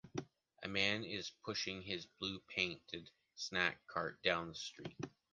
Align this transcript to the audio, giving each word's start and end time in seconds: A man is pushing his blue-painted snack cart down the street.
A 0.63 0.67
man 0.67 1.03
is 1.03 1.29
pushing 1.45 1.83
his 1.83 2.07
blue-painted 2.17 3.11
snack 3.35 3.85
cart 3.85 4.19
down 4.23 4.47
the 4.47 4.55
street. 4.55 4.97